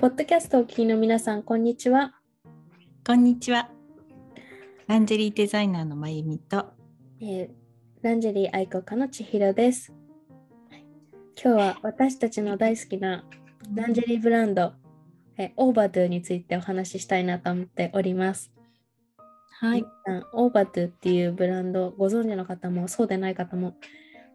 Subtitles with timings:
[0.00, 2.14] ポッドキャストをお聞きの皆さん、こんにちは。
[3.06, 3.68] こんにちは。
[4.86, 6.72] ランジェリーデザイナーのまゆみと、
[7.20, 7.48] えー
[8.00, 9.92] ランジェリー愛好家の千尋です。
[10.70, 10.86] はい
[11.36, 13.26] 今日は私たちの大好きな
[13.74, 14.72] ランジェリーブランド、
[15.36, 18.50] えーオーバードゥについてお話ししたいなと思っております。
[19.60, 19.84] はい、
[20.32, 23.76] オーバードゥっていうブランド、ご存知の方もそうでない方も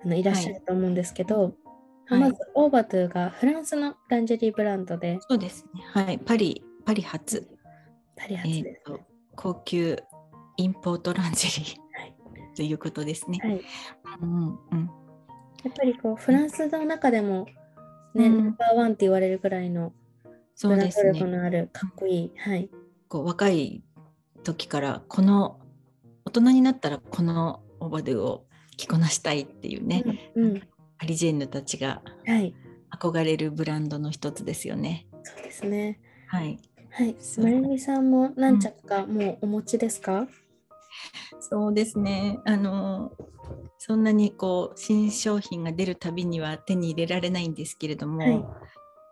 [0.03, 1.64] あのいらっしゃると思うんですけど、はい
[2.09, 5.81] まずオーバードゥがフランスのランジェリーブランドで、そうですね。
[5.93, 7.47] はい、パリ、パリ発、
[8.15, 8.99] パリえー発です、と
[9.35, 9.97] 高級
[10.57, 12.15] インポートランジェリはい。
[12.53, 13.39] ーということですね。
[13.41, 13.61] はい。
[14.21, 14.89] うんうん、
[15.63, 17.47] やっぱりこうフランスの中でも、
[18.13, 18.37] ねうん。
[18.37, 19.91] ナンバーワンって言われるぐらいの
[20.55, 21.19] そうですね。
[21.19, 22.69] のあるかっこいい、はい、
[23.09, 23.83] こう若い
[24.43, 25.59] 時からこの
[26.23, 28.45] 大人になったらこのオーバードゥを
[28.77, 30.61] 着こなしたいっていうね、うん、うん
[31.05, 32.55] パリジェンヌたちがはい、
[32.91, 35.05] 憧れるブランドの一つですよね。
[35.21, 35.99] そうですね。
[36.25, 36.57] はい。
[36.89, 40.27] はい、まゆみさんも何着かもうお持ちですか、
[41.39, 42.39] そうですね。
[42.43, 43.11] あの
[43.77, 48.45] そんなにこう新商品が出るたびには手に入れられないんですけれども、はい。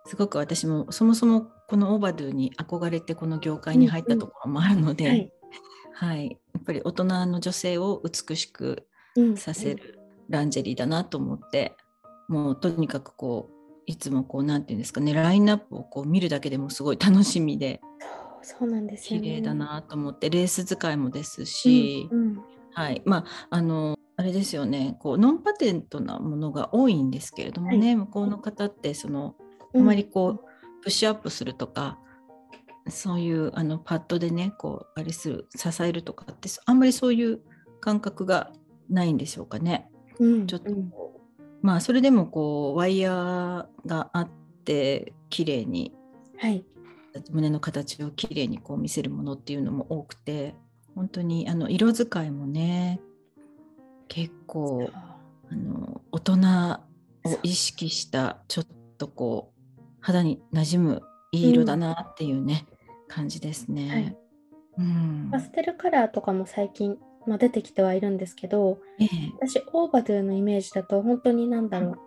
[0.08, 5.32] すごく私もそもそもこのオーバードゥに憧れてこの業界に入ったところもあるので、はい、
[5.94, 9.38] はい、やっぱり大人の女性を美しくうん。
[9.38, 11.76] させるランジェリーだなと思って、
[12.34, 13.54] もうとにかくこう
[13.86, 17.82] いつもこうなんていうんですかねラインナップをこう見るだけでもすごい楽しみで
[18.42, 19.28] そうなんですよね。
[19.28, 22.10] 綺麗だなと思って、レース使いもですし。
[22.12, 22.44] うんうん
[22.76, 29.36] はい、まああのあれですよねこうノンパテントなものが多いんですけれどもね、向こうの方ってその
[29.76, 32.00] あまりこう、プッシュアップするとか
[32.90, 37.42] そういうあのパッドでねこうあれする支えるとかってあんまりそういう
[37.80, 38.52] 感覚が
[38.90, 39.90] ないんでしょうかね。
[40.20, 40.72] うん、ちょっと
[41.64, 44.30] まあそれでもこうワイヤーがあっ
[44.64, 45.92] て綺麗に
[46.38, 46.66] はい、
[47.32, 50.56] 胸の形をきれいにこう見せるものっていうのも多くて
[50.94, 53.00] 本当にあの色使いもね
[54.10, 56.82] 結構あの大人
[57.24, 61.02] を意識したちょっとこう肌に馴染む
[61.34, 62.66] いい色だなっていうね、
[63.08, 63.90] 感じですね。
[63.90, 64.18] はい。
[64.78, 65.30] うん。
[65.32, 66.98] パステルカラーとかも最近、
[67.28, 69.08] まあ、出てきてはいるんですけど、ええ。
[69.40, 71.98] 私、オーバードゥのイメージだと、本当になんだろう、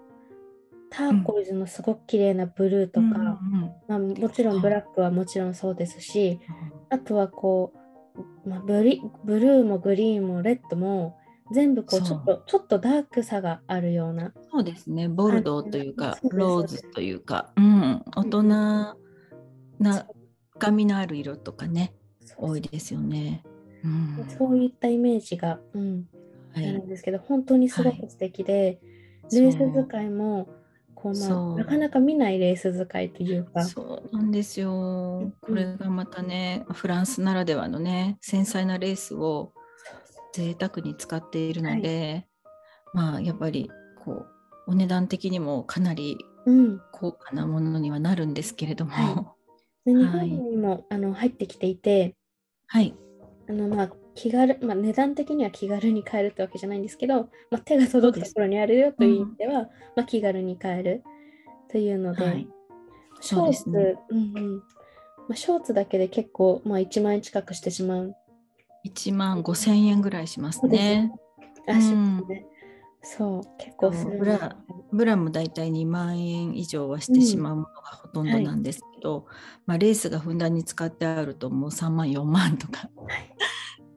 [0.90, 3.36] ターコイズのすごく綺麗なブルーとか、うんうん
[3.88, 6.40] まあ、もちろんブラックはもちろんそうですし、
[6.90, 7.72] あとはこ
[8.44, 11.18] う、まあ、ブリブルーもグリーンもレッドも
[11.52, 15.08] 全部こうちょっとちょっとダークさがあるような、そうですね。
[15.08, 18.96] ボルドーというかローズというか、うん、大人な
[20.52, 21.92] 深みのある色とかね
[22.36, 23.42] 多いですよね。
[23.86, 24.30] うん。
[24.38, 26.08] そういったイメージが、うん、
[26.54, 26.72] あはい。
[26.72, 28.80] るんですけど本当にすごく素敵で、
[29.32, 30.48] レース使いも
[30.94, 33.64] こう、まあ、なかなか見ないレース使いというか。
[33.64, 35.32] そうなんですよ。
[35.40, 39.52] これがまたね、フランスならではのね、繊細なレースを
[40.32, 42.26] 贅沢に使っているので、
[42.92, 43.70] まあやっぱり
[44.04, 49.34] こうお値段的にもかなりうん、高価なものにはなるんですけれども、は
[49.84, 52.14] で日本にも、あの入ってきていて。
[52.68, 52.94] はい、
[53.48, 61.02] あの、まあ、気軽、まあ、値段的には気軽に買えるってわけじゃないんですけど、まあ、手が届くところにあるよという意味では、まあ、気軽に買える
[61.70, 62.48] というので、はい。
[63.20, 63.96] ショーツ、ね。
[64.10, 64.56] うんうん。
[64.56, 64.62] ま
[65.32, 68.16] あ、ショーツだけで結構、まあ、1万円近くしてしまう。
[68.84, 71.12] 1万5千円ぐらいしますね。
[71.68, 72.46] あしますね
[73.08, 74.56] そう、結構するブラ
[74.92, 79.26] ブラもだいたい2万円以上はしてしまうものがほとんどなんですけど、
[79.64, 82.90] まあ、レースがふんだんに使ってあるともう3万4万とか。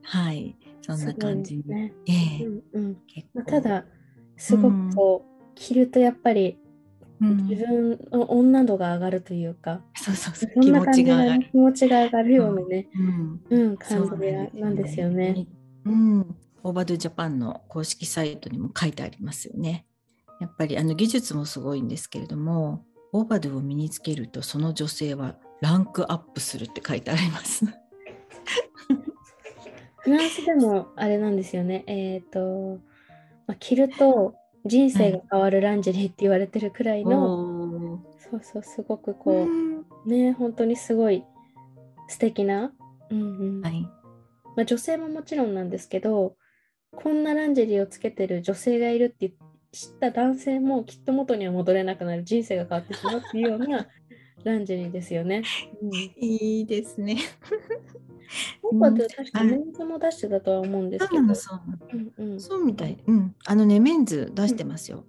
[0.02, 1.92] はいはいそんな感じね。
[2.06, 2.12] え
[2.42, 2.44] え。
[2.44, 2.96] うんうん。
[3.34, 3.84] まあ、ただ、
[4.36, 6.58] すごくこう、着るとやっぱり
[7.20, 7.46] うん。
[7.48, 13.40] 自分の女度が上がるというか、そうそうそうそん気持ちが上がる、気持ちが上がるようなね、うん。
[13.50, 15.46] うん、感じなんですよね。。
[15.84, 19.86] うん、 Aubade ジャパンの公式サイトにも書いてありますよね。
[20.40, 27.66] やっぱりあの技術もすごいんですけれども、 Aubade を身につけるとその女性はランクアップするって書いてあります。
[29.98, 31.84] フランスでもあれなんですよね。
[31.86, 32.78] えっ、と、
[33.46, 39.46] まあ、着ると人生が変わるランジェリーって言われてるくらいの、おーそうそう、すごくこ
[40.06, 41.24] う、ね、本当にすごい
[42.08, 42.72] 素敵な、
[43.10, 43.82] うんうんはい、
[44.56, 46.36] まあ、女性ももちろんなんですけど、
[46.96, 49.32] こんなランジェリーをつけてる女性がいるって
[49.72, 53.86] 知った男性もきっと元には戻れなくなる人生が変わってしまうっていうような
[54.42, 55.42] ランジェリーですよね。
[55.82, 57.18] うんいいですね。
[58.62, 61.34] オーバーって確かメンズも出してたとは思うんですけど。
[61.34, 61.60] そ
[61.92, 62.98] うんうんそうみたい。
[63.06, 63.34] うん。
[63.44, 65.04] あのね、メンズ出してますよ。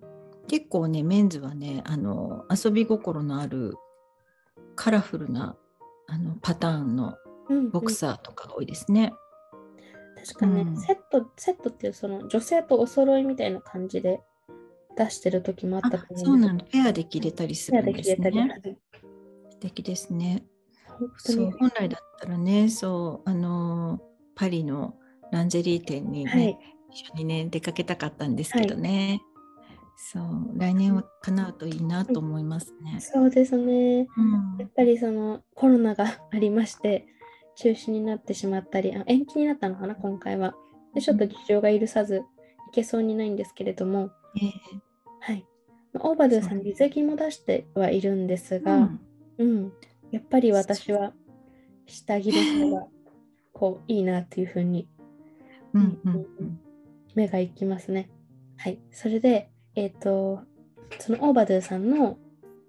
[0.48, 3.76] 結構ね、メンズはね、あの遊び心のある
[4.76, 5.56] カラフルな
[6.08, 7.16] あのパターンの
[7.50, 9.14] うんボクサーとかが多いですね。
[10.26, 14.22] 確かね、うんセット、セットっていうその女性とお揃いみたいな感じで
[14.98, 16.54] 出してる時もあったそうなの。
[16.56, 18.32] のペアで着れたりするんですね。
[19.50, 20.44] 素敵ですね。
[21.18, 21.52] そう。
[21.60, 24.96] 本来だったらねそうあのーパリの
[25.32, 26.58] ランジェリー店にね、はい。
[26.92, 29.22] 一緒にね出かけたかったんですけどね、
[29.98, 33.00] そう来年は叶うといいなと思いますね。
[33.00, 34.08] そうですね。
[34.18, 37.08] うんやっぱりそのコロナがありまして、
[37.62, 40.56] 中止になってしまったり、あ延期になったのかな、今回は。
[40.96, 42.26] で、ちょっと事情が許さず、行
[42.74, 44.10] けそうにないんですけれども、
[44.42, 44.52] ええ。
[45.20, 45.46] はい。
[45.94, 49.00] まあオーバドゥさん、水着も出してはいるんですが、うん。
[49.38, 49.74] うん、
[50.12, 51.14] やっぱり私は
[51.86, 52.88] 下着の方が
[53.54, 54.88] こういいなっていうふうに
[55.74, 56.60] うんうんうん。
[57.16, 58.10] 目が行きますね。
[58.58, 58.80] はい。
[58.92, 60.42] それで、えっ、と、
[61.00, 62.18] そのオーバドゥさんの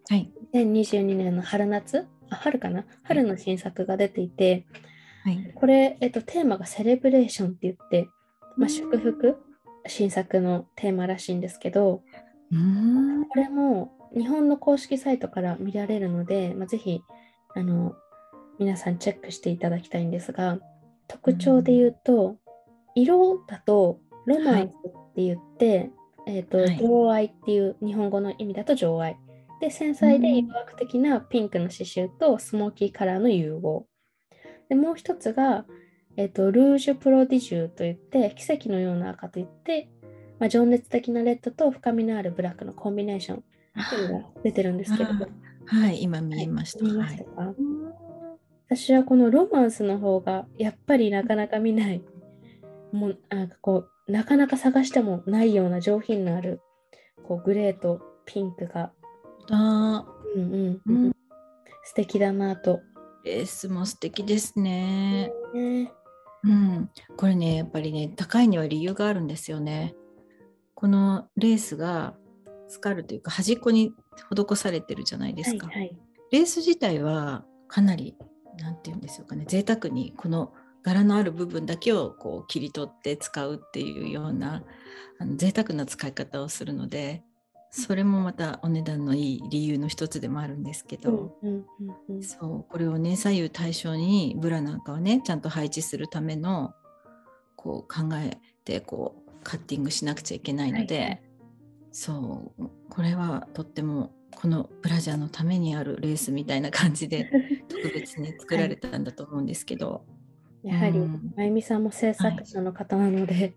[0.09, 0.31] はい。
[0.53, 2.07] 2022年の春夏、あ、
[2.37, 2.85] 春かな？
[3.03, 4.67] 春の新作が出ていて、
[5.25, 5.53] はい。
[5.55, 8.09] これ、えっ、と、テーマがセレブレーションって言って、
[8.57, 9.37] まあ、祝福、
[9.87, 12.03] 新作のテーマらしいんですけど、
[12.51, 13.25] うん。
[13.29, 17.03] これも日本の公式サイトから見られるので、まあ、ぜひ
[17.55, 17.95] あの
[18.59, 20.59] 皆さんチェックしていただきたいんですが
[21.09, 22.37] 特徴で言うと、
[22.95, 25.91] 色だとロマンスって言って、
[26.27, 26.79] えーとはい。
[26.79, 29.17] 情愛っていう日本語の意味だと情愛
[29.63, 33.87] で繊細で誘惑的なピンクの刺繍とスモーキーカラーの融合。
[34.69, 35.65] でもう一つが、
[36.17, 39.89] えーとルージュプロディジュといって奇跡のような赤といって
[40.39, 43.45] まあ、情熱的なレッドと深みのあるブラックのコンビネーション。
[43.81, 45.17] っていうのが出てるんですけど、あ
[45.65, 46.85] はい今見えました。
[46.85, 47.55] 見えまはいしたか、
[48.69, 52.03] 私はこのロマンスの方がやっぱりなかなか見ない、
[52.93, 56.61] もうなんかこう、なかなか探してもないような上品のある
[57.27, 58.93] こうグレーとピンクが、
[59.51, 60.05] あ
[60.35, 61.13] うんうんうんうん
[61.85, 62.81] 素敵だなと。
[63.25, 65.33] レースも素敵ですね。
[65.55, 65.93] ね
[66.45, 69.95] うん、これねやっぱりね高いには理由があるんですよね。
[70.75, 72.15] このレースが
[72.69, 73.93] スカルというか端っこに
[74.35, 75.69] 施されてるじゃないですか。
[75.69, 75.97] はいはい。
[76.33, 78.17] レース自体はかなり
[78.59, 80.53] なんて言うんでしょうかね贅沢にこの
[80.83, 84.65] 柄のある部分だけをこう切り取って使うっていうような
[85.19, 87.23] あの贅沢な使い方をするので
[87.75, 91.37] それもまたお値段のいい理由の一つでもあるんですけうんど、
[92.21, 96.75] そうこれをね左右対称にブラなんかをねちゃんと配置するための
[97.57, 98.37] こう考え
[98.67, 101.23] てこうカッティングしなくちゃいけないので、はいはい。
[101.93, 107.31] そうこれはとってもこのブラジャーのためにあるレースみたいな感じで
[107.69, 110.05] 特別に作られたんだと思うんですけど、
[110.63, 111.33] やはり、うん。
[111.37, 113.55] まゆみさんも制作者の方なので、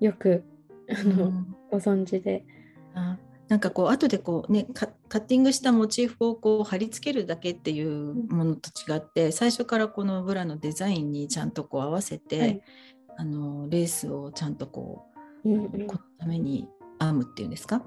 [0.00, 0.44] よく
[0.90, 1.56] あの、うん。
[1.70, 2.44] ご存知で。
[2.94, 3.16] あ
[3.48, 12.62] なんかこう後でこうねカカッティングしたモチーフをこう貼り付けるだけっていうものと違って、最初からこのブラのデザインにちゃんとこう合わせて、はい。
[13.20, 15.06] あのレースをちゃんとこ
[15.44, 15.86] うんううん。
[15.86, 16.68] このために
[17.00, 17.82] 編むっていうんですか、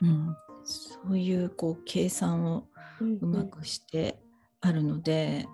[0.00, 2.64] うん、そういうこう計算を
[3.00, 3.18] うん。
[3.20, 4.20] うまくして
[4.60, 5.46] あるので、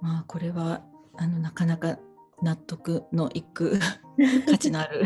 [0.00, 0.82] まあこれは
[1.18, 1.98] あのなかなか
[2.42, 3.78] 納得のいく
[4.48, 5.04] 価値のある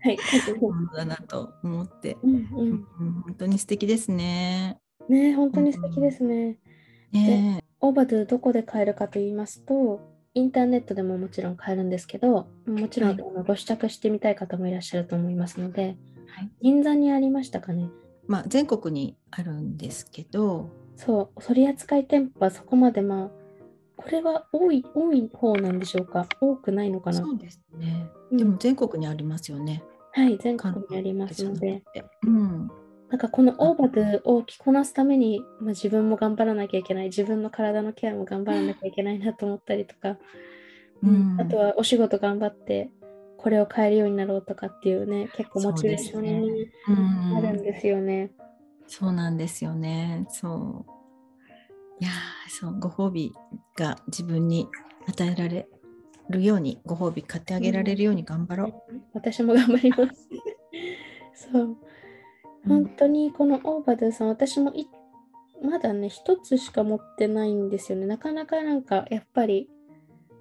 [0.00, 0.18] はい。
[0.60, 2.86] ものだなと思って、うんううんん、
[3.22, 4.78] 本当に素敵ですね。
[5.08, 6.58] ね本当に素敵ですね。
[7.12, 10.00] ねオーバドゥどこで買えるかと言いますと、
[10.34, 17.88] インターネットでももちろん買えるんですけど、もちろん、はいあのご試着してみたい方もいらっしゃると思いますので、はい銀座にありましたかね？
[18.26, 23.30] まあ、全国にあるんですけど、そう、取扱店舗はそこまでまあ、
[23.98, 26.26] これは多い多い方なんでしょうか？
[26.40, 27.18] 多くないのかな？
[27.18, 28.06] そうですね。
[28.30, 28.38] うん。
[28.38, 29.82] でも全国にありますよね。
[30.12, 31.82] はい、全国にありますので、
[32.24, 32.70] うん、
[33.10, 40.16] なんかこのオーバードゥを着こなすために、まあ、自分も頑張らなきゃいけない、自分の体のケアも頑張らなきゃいけないなと思ったりとか、
[41.02, 41.36] うん。
[41.40, 42.90] あとはお仕事頑張って
[43.36, 47.34] これを変えるようになろうとかっていうね、結構モチベーションにうん。
[47.34, 48.30] なるんですよね。
[48.88, 50.26] そうなんですよね。
[50.30, 50.90] そう。
[52.00, 53.32] いやーそうご褒美
[53.76, 54.68] が自分に
[55.06, 55.68] 与えられ
[56.30, 58.72] るようにご褒美買ってあげられるように頑張ろう。
[59.14, 60.28] 私も頑張ります。
[61.52, 61.76] そう。
[62.66, 64.88] 本当にこのオーバードゥさん、私もい
[65.62, 68.06] まだね、一つしか持ってないんですよね。
[68.06, 69.68] なかなかなんかやっぱり、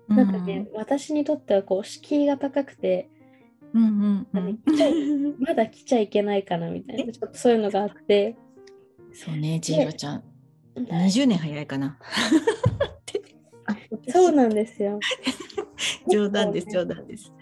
[0.07, 3.09] なんかね、私にとってはこう敷居が高くて、
[3.73, 4.57] うんうん
[5.39, 8.35] まだ来ちゃいけないかなみたいな、ちょっとそういうのがあって、
[9.13, 10.23] そうね、ジーロちゃん。
[10.85, 11.99] 20年早いかな。
[14.09, 14.99] そうなんですよ。
[16.09, 17.33] 冗談です、冗談です。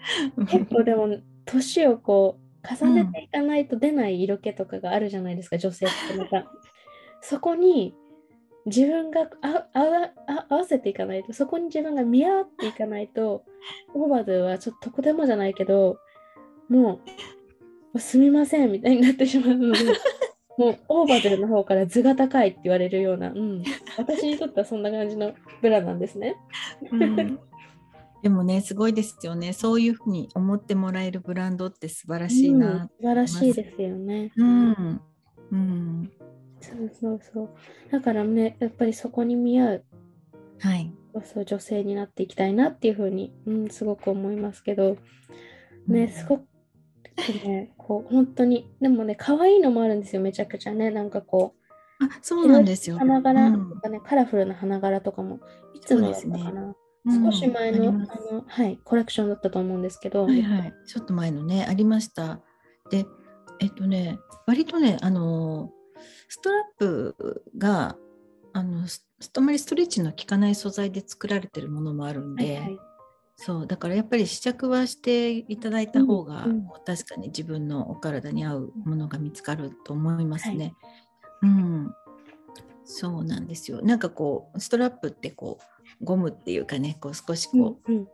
[0.48, 6.50] 結構でも年をこう重ねていかないと出ない色気とかがあるじゃないですか、女性ってまた。
[7.20, 7.94] そこに
[8.66, 13.44] 自分がああ合わせていかないとそこに自分が見合っていかないと
[13.94, 15.98] オーバードゥはちょっととこでもじゃないけど
[16.68, 17.00] も
[17.94, 19.78] うすみませんみたいになってしまうので
[20.56, 23.62] もうオーバードゥの方から図が高いって言われるような、うん、
[23.96, 26.36] 私にとってはそんな感じのブラなんですね。
[26.90, 27.16] うん。
[28.22, 29.52] でもねすごいですよね。
[29.52, 34.32] そういうふうに思ってもらえるブランドって素晴らしいな、うん、素晴らしいですよね。
[34.36, 35.00] うん、
[35.52, 36.12] うん、
[36.60, 37.50] そうそうそう。
[37.90, 39.84] だからねやっぱりそこに見合う、
[40.58, 40.92] はい、
[41.24, 44.96] そう女性になっていきたいなっていうふうに、うん、すごく思いますけど
[45.86, 46.46] ね、すごく
[47.44, 47.72] ね。
[47.78, 48.70] こう本当に。
[48.80, 50.90] でもね可愛いのもあるんですよめちゃくちゃね。
[50.90, 52.98] なんかこうあそうなんですよ。
[52.98, 55.40] 花柄とかね、うん、カラフルな花柄とかも
[55.74, 56.74] いつのやったかな、
[57.06, 62.40] 少し前の,、あのはい、コレクションだったと思うんですけど、はいはい、ちょっと前のねありました。
[62.90, 63.06] で
[63.60, 65.72] えっとね割とねあの
[66.28, 67.96] ストラップが
[68.52, 72.78] あのあまりストレッチの効かない素材で作られてるものもあるんで、はいはい、
[73.36, 76.50] そうだからやっぱり試着はしていただいた方が、うん。
[76.50, 80.74] うん、確かに自分のお体に合うものが見つかると思いますね。
[81.42, 81.94] はい、うん。
[82.84, 83.82] そうなんですよ。
[83.82, 85.58] なんかこうストラップってこ
[86.00, 88.08] うゴムっていうかねこう少しこう、うんうん、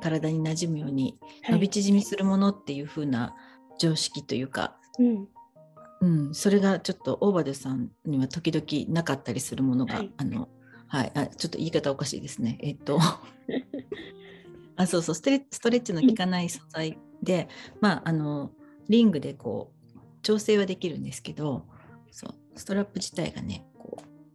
[0.00, 1.16] 体に馴染むように
[1.48, 3.36] 伸び縮みするものっていう風な
[3.78, 5.28] 常識というか、うん。
[6.00, 10.48] うん、それがちょっとオーバードさんには時々なかったりするものが、はい、あの
[10.88, 11.12] はい。
[11.14, 12.58] あちょっと言い方おかしいですね。
[12.60, 12.98] えっと
[14.76, 18.50] あそうそうストレッチの効かない素材で、うん、まああの
[18.88, 21.66] リングでこう調整はできるんですけど
[22.10, 23.64] そうストラップ自体がね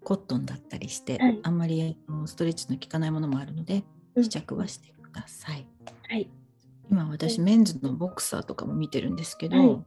[0.03, 3.83] コットンだったりして、はい、あんまりストレッチの効かないものもあるので
[4.19, 5.67] 試着はしてください。
[6.09, 6.29] はい、
[6.89, 9.85] 今私、メンズのボクサーとかも見てるんですけど、はい、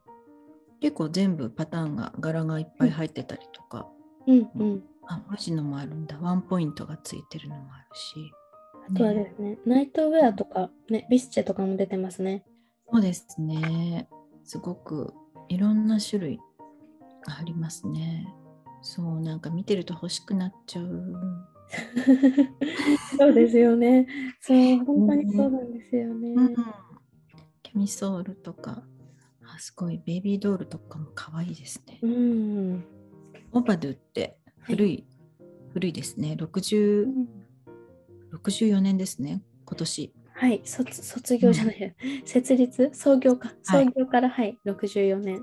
[0.81, 3.87] 結構全部パターンが柄がいっぱい入ってたりとか、
[4.27, 6.19] うんうん、あ無地のもあるんだ。
[6.21, 8.33] ワンポイントがついてるのもあるし。
[8.91, 12.45] あとはですね、ナイトウェアとか、ね、ビスチェとかも出てますね。
[12.91, 14.09] そうですね。
[14.45, 15.15] すごく
[15.49, 16.37] いろんな種類
[17.27, 18.29] がありますね。
[18.83, 21.15] そうなんか見てると欲しくなっちゃう。
[23.19, 24.07] そうですよね。
[24.41, 26.29] そう、本当にそうなんですよね。
[26.35, 26.55] うん、
[27.63, 28.85] キャミソールとか、
[29.43, 31.99] あすごいベイビードールとかも可愛いですね。
[32.03, 32.85] うん。
[33.53, 35.05] オバドゥって古い、はい、
[35.73, 36.37] 古いですね。
[36.39, 37.29] 60、うん、
[38.35, 40.13] 64年ですね、今年。
[40.35, 42.91] はい、卒卒業じゃない、うん、設立？
[42.93, 45.43] 創業か、創業から、はい、はい、64年。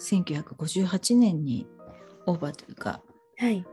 [0.00, 1.66] 1958年に
[2.26, 3.00] オーバーというか、
[3.38, 3.64] はい、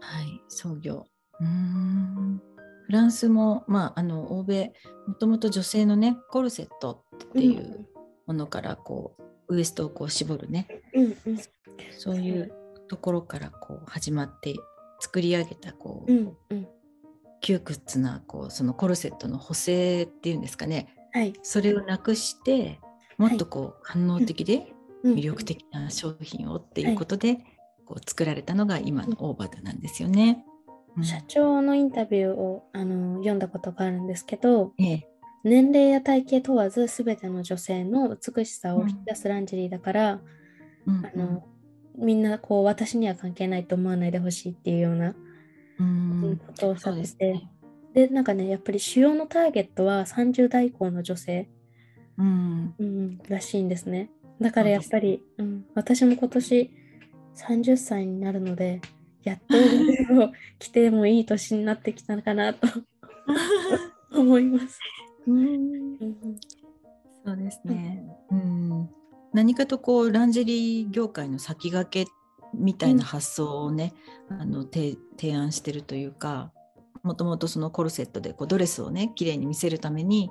[0.00, 1.06] はい、創業。
[1.40, 2.42] うん。
[2.86, 4.72] フランスも、まあ、あの欧米
[5.08, 7.84] もともと女性のねコルセットっていう
[8.26, 11.38] ものからこう、うん、ウエストをこう絞るね、うんうん、
[11.98, 12.52] そういう
[12.86, 14.54] ところからこう始まって
[15.00, 16.68] 作り上げたこう、うんうん、
[17.46, 22.80] 窮屈なこうそのコルセットの補正っていうんですかね、はい、それをなくして
[23.18, 24.72] もっとこう、反応的で
[25.04, 27.38] 魅力的な商品をっていうことで、
[27.86, 30.44] こう作られたのが今のオーバードなんですよね。
[30.96, 35.08] うん、社長のインタビューをあの読んだことがあるんですけど、ええ、
[35.44, 40.20] 年齢や体型問わず全ての女性の美しさを引き出すランジェリーだから、
[40.86, 41.44] うん、あの
[41.96, 45.14] みんなこう私には関係ないと思わないでほしいっていうような
[46.56, 47.40] ことをおっしゃってて、
[47.94, 51.48] で、ね、なんかねやっぱり主要のターゲットは30代以降の女性、
[52.18, 52.74] うん。
[52.78, 54.10] うん、らしいんですね。
[54.40, 56.70] だからやっぱり、うん、私も今年
[57.36, 58.80] 30歳になるので
[59.22, 59.56] やっと
[60.24, 62.66] を 着てもいい年になってきたのかなと
[64.12, 64.78] 思います。
[65.26, 65.98] うん。
[67.24, 68.88] そうですね、うん、
[69.32, 72.10] 何かとこうランジェリー業界の先駆け
[72.54, 73.94] みたいな発想をね、
[74.30, 74.96] うん、あの提
[75.34, 76.52] 案してるというか
[77.02, 80.30] もともとそのコルセットでこうドレスをね綺麗に見せるために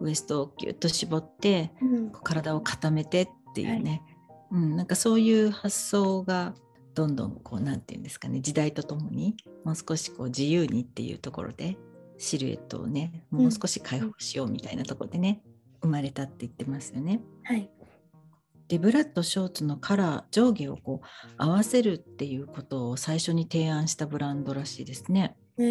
[0.00, 4.02] ウエストをギュッと絞って、うん、体を固めてっていうね、
[4.50, 6.54] うん、なんかそういう発想が
[6.94, 11.78] どんどんこう何て言うんですかね時代とともにもう少しこう自由にっていうところで
[12.18, 15.42] シルエットをねもう少し解放しようみたいなところでね、
[15.82, 17.20] うん、生まれたって言ってますよね。
[17.44, 17.70] はい、
[18.72, 25.36] でブラッドショーツのカラー上下をこう合わせるっていうことを最初に提案したブランドらしいですね。
[25.58, 25.66] へえ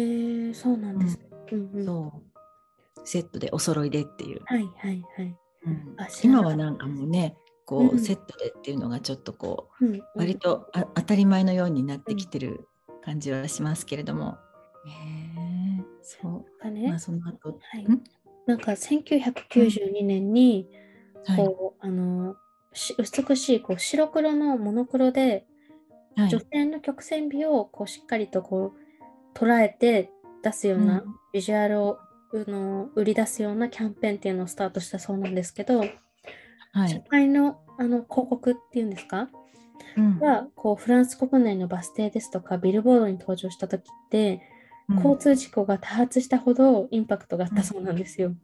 [0.50, 1.18] ー、そうなんです、
[1.50, 1.70] うん。
[1.74, 2.12] うん、そ
[2.94, 3.00] う。
[3.04, 4.42] セットでお揃いでっていう。
[4.44, 5.36] はいはいはい。
[5.66, 12.68] うん、今はなんかもうねこう、セットでっていうのがちょっとこう、うん、割と当たり前のようになってきてる
[13.04, 14.38] 感じはしますけれども。
[14.86, 15.84] へえ。
[16.02, 16.70] そう。
[16.70, 17.86] ね、まあ、その後、はい、
[18.46, 20.68] なんか1992年に、
[21.36, 22.36] こう、はい、あの
[22.74, 25.46] 美しいこう白黒のモノクロで
[26.14, 26.28] はい。
[26.28, 30.10] 女性の曲線美をこうしっかりとこう捉えて
[30.42, 31.14] 出すようなうん。
[31.32, 31.98] ビジュアルを、
[32.34, 35.88] あの売り出すようなキャンペーンっていうのをスタートしたそうなんですけど、社
[36.72, 37.04] はい。
[37.08, 39.30] 会のあの広告っていうんですか？
[39.96, 40.18] うん。
[40.18, 44.42] がこうフランス国内のバス停ですとかビルボードに登場した時って、
[44.90, 44.96] うん。
[44.96, 48.34] 交通事故が多発したほどインパクトがあったそうなんですよ。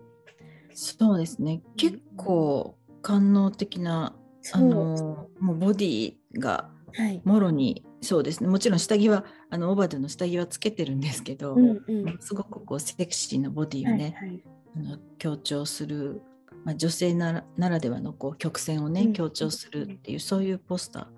[0.73, 1.61] そうですね。
[1.77, 4.15] 結構官能的な
[4.53, 7.21] あのもうボディがはい。
[7.25, 8.49] もろにそうですね。
[8.49, 12.19] もちろん下着はあのオーバードの下着はつけてるんですけど、うんうん。
[12.21, 14.43] すごくこうセクシーなボディをはいね、はい。
[14.77, 16.23] あの強調する、
[16.65, 21.09] まあ、女性ならならではのこう曲線をね、うん強調するっていうそういうポスタ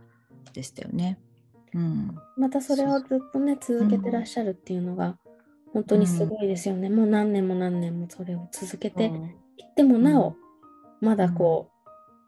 [0.53, 1.19] ーでしたよね。
[1.73, 5.17] うん、またそれをずっとね続けてらっしゃるっていうのが
[5.73, 6.91] 本当にすごいですよね。
[6.91, 9.09] もう何年も何年もそれを続けてい
[9.65, 10.35] ってもなお、
[11.01, 11.80] まだこう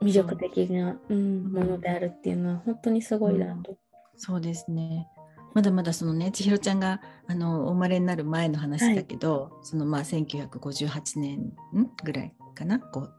[0.02, 3.76] 魅力的な、うん、ものであるっていうのは本当にすごいなと。
[4.16, 5.08] そうですね。
[5.54, 13.12] まだまだそのね千尋ちゃんがあのお生まれになる前の話だけど、そのまあ1958年んぐらいかなこう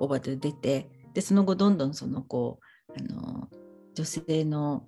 [0.00, 3.48] オーバードで出てでその後どんどんそのこうあの
[3.94, 4.84] 女性の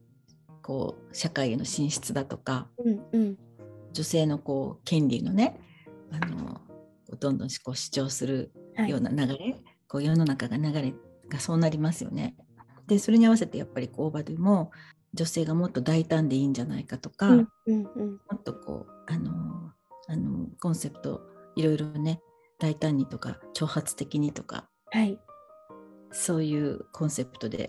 [0.62, 3.36] こう社会への進出だとかうんうん。
[3.92, 5.58] 女性のこう権利のね
[6.12, 6.60] あの
[7.18, 8.90] どんどんこう主張するはい。
[8.90, 9.56] ような流れ、
[9.88, 10.94] こう世の中が流れ
[11.30, 12.36] がそうなりますよね。
[12.86, 14.70] でそれに合わせてやっぱりこうオーバードも
[15.14, 19.72] 女性がもっと大胆でいいんじゃないかとか、うんもうんうんっとこうあの
[20.08, 21.22] あのコンセプト
[21.56, 22.20] いろいろね
[22.58, 25.18] 大胆にとか挑発的にとかはい
[26.12, 27.68] そういうコンセプトで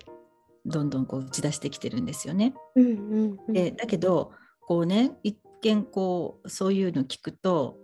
[0.65, 2.53] どんどんこう打ち出してきてるんですよね。
[2.75, 7.77] うんうんうんでだけどこうね一見こうそういうの聞くと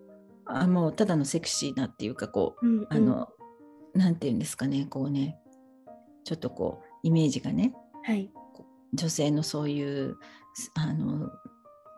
[0.46, 3.30] あもうただのセクシーなっていうかこううんうんあの、
[3.94, 5.38] なんていうんですかねこうね
[6.28, 8.30] ちょっとこうイメージがねはい
[8.94, 10.18] 女性のそういう
[10.54, 11.30] すあの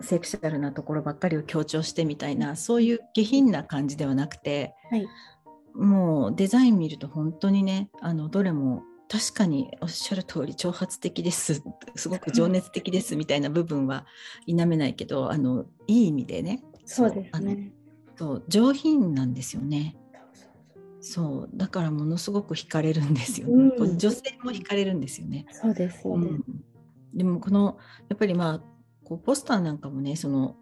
[0.02, 5.08] セクシャルなところばっかりを強調してみたいなそういう下品な感じではなくてはい
[5.74, 11.64] もうデザイン見ると本当にねあのどれも確かにおっしゃる通り挑発的です
[11.96, 14.06] すごく情熱的ですみたいな部分は
[14.46, 17.72] 否めないけどあのいい意味でねそうですね。
[18.18, 19.96] そう上品なんですよね。
[21.02, 23.74] そうだからものすごく惹かれるんですよね。
[23.78, 25.46] うん女性も惹かれるんですよね。
[25.52, 26.34] そうですそうです。
[26.34, 26.44] うん
[27.14, 28.62] でもこのやっぱりまあ
[29.04, 30.56] こうポスターなんかもねその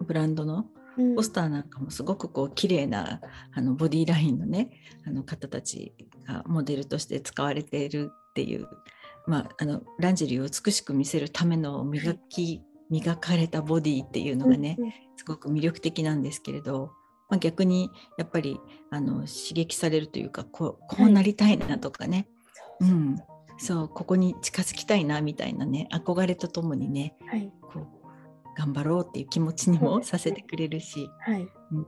[0.00, 0.66] ブランドの
[0.98, 3.20] うんポスターなんかもすごくこう綺麗な
[3.52, 4.70] あのボディラインのね
[5.06, 5.94] あの方たち
[6.26, 8.66] がモデルとして使われているっていう、
[9.26, 14.76] まあ、あのランジェリーを美しく見せるための磨き、磨かれたボディっていうのがね、
[15.16, 16.90] すごく魅力的なんですけれど、
[17.28, 18.60] まあ、逆にやっぱり
[18.90, 23.00] あの刺激されるというかこうこうなりたいなとかね、そうそうう。
[23.00, 23.16] ん、
[23.58, 27.50] そうここに近づきたいなみたいなね憧れとともにねはい。
[27.62, 27.86] こう
[28.56, 31.42] 頑張ろうっていう気持ちにもさせてくれるし、はい。
[31.72, 31.86] うん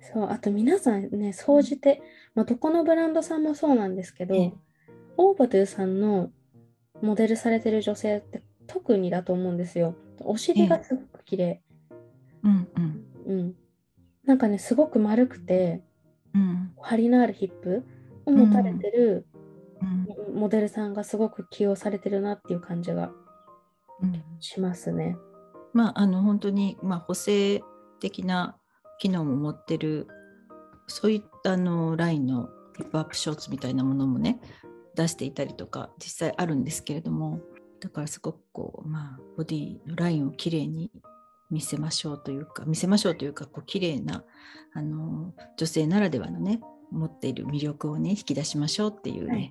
[0.00, 2.00] そうあと皆さんね総じて、
[2.34, 4.52] まあ、どこのブランドさんもそうなんですけど、ええ。
[5.16, 6.30] オーバドゥさんの
[7.02, 9.94] モデルされてる女性って特にだと思うんですよ。
[10.20, 11.62] お尻がすごく綺麗。
[12.42, 13.04] うんうん。
[13.26, 13.54] うん。
[14.28, 15.82] なんかねすごく丸くて
[16.34, 16.72] うん。
[16.82, 17.82] 張りのあるヒップ
[18.26, 19.26] を持たれてる
[20.28, 20.38] うん。
[20.38, 23.10] モデルさんがすごく起用されてるなっていう感じが
[24.02, 24.22] うん。
[24.38, 25.16] しますね。
[25.72, 27.62] まああの本当に、まあ、補正
[28.00, 28.58] 的な
[28.98, 30.08] 機能も持ってる
[30.88, 34.40] そういったあのラインのヒップアップショーツみたいなものもね
[34.94, 37.40] 出していたりとか実際あるんですけれども
[37.80, 40.90] だからすごくこう、まあ、ボディのラインをきれいに
[41.50, 44.24] 見せましょうというか見せましょうというかこう綺麗な
[44.74, 49.50] あの女性ならではのね持っている魅力をね引き出しましょうっていうね、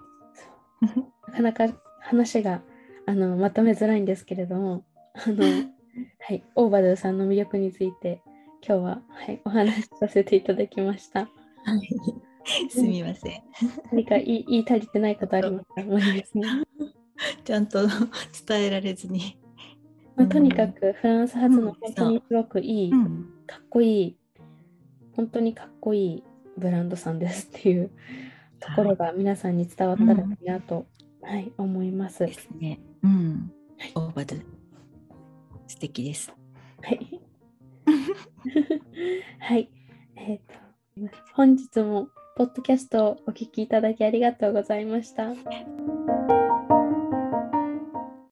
[1.28, 2.62] なかなか話が
[3.06, 5.44] あのまとめづらいんですけれども、あの
[6.20, 8.22] はい、オーバドゥさんの魅力について
[8.68, 11.22] 今日は、はい、お話しさせていただきました。
[11.22, 11.28] は
[11.76, 11.90] い、
[12.70, 13.44] すみません。
[13.92, 15.82] 何か言い言い足りてないことありますか？
[17.44, 17.88] ちゃんと
[18.48, 19.38] 伝えられずに。
[20.18, 24.18] まあ、とにかくフランス発の本当にすごくいい、うん、かっこいい、
[25.16, 26.24] 本当にかっこいい
[26.58, 27.92] ブランドさんですっていう
[28.60, 30.88] ところが皆さんに伝わったらいいなと、
[31.22, 32.24] はい、思います。
[32.24, 32.80] はですね。
[33.04, 33.52] うん。
[33.94, 34.44] オーバード。
[35.68, 36.34] 素敵です。
[36.92, 37.22] い。
[39.40, 39.70] はい。
[40.16, 40.54] えっ、と、
[41.34, 45.28] 本日もポッドキャストをお聞きいただきありがとうございました。